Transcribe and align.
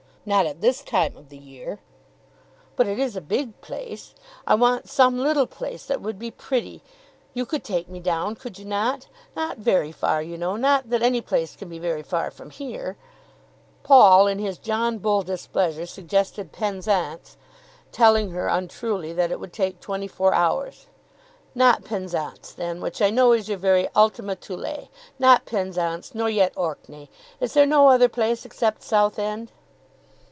"Not 0.23 0.45
at 0.45 0.61
this 0.61 0.83
time 0.83 1.17
of 1.17 1.29
the 1.29 1.37
year." 1.37 1.79
"But 2.75 2.85
it 2.85 2.99
is 2.99 3.15
a 3.15 3.21
big 3.21 3.59
place. 3.59 4.13
I 4.45 4.53
want 4.53 4.87
some 4.87 5.17
little 5.17 5.47
place 5.47 5.87
that 5.87 5.99
would 5.99 6.19
be 6.19 6.29
pretty. 6.29 6.83
You 7.33 7.43
could 7.47 7.63
take 7.63 7.89
me 7.89 7.99
down; 7.99 8.35
could 8.35 8.59
you 8.59 8.65
not? 8.65 9.07
Not 9.35 9.57
very 9.57 9.91
far, 9.91 10.21
you 10.21 10.37
know; 10.37 10.55
not 10.57 10.91
that 10.91 11.01
any 11.01 11.21
place 11.21 11.55
can 11.55 11.69
be 11.69 11.79
very 11.79 12.03
far 12.03 12.29
from 12.29 12.51
here." 12.51 12.97
Paul, 13.81 14.27
in 14.27 14.37
his 14.37 14.59
John 14.59 14.99
Bull 14.99 15.23
displeasure, 15.23 15.87
suggested 15.87 16.51
Penzance, 16.51 17.35
telling 17.91 18.29
her, 18.29 18.47
untruly, 18.47 19.13
that 19.13 19.31
it 19.31 19.39
would 19.39 19.51
take 19.51 19.79
twenty 19.79 20.07
four 20.07 20.35
hours. 20.35 20.85
"Not 21.55 21.83
Penzance 21.83 22.51
then, 22.53 22.79
which 22.79 23.01
I 23.01 23.09
know 23.09 23.31
is 23.33 23.49
your 23.49 23.57
very 23.57 23.89
Ultima 23.95 24.35
Thule; 24.35 24.89
not 25.17 25.45
Penzance, 25.47 26.13
nor 26.13 26.29
yet 26.29 26.53
Orkney. 26.55 27.09
Is 27.39 27.55
there 27.55 27.65
no 27.65 27.87
other 27.89 28.07
place, 28.07 28.45
except 28.45 28.83
Southend?" 28.83 29.51